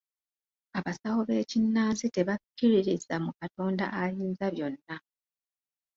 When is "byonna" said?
4.53-4.95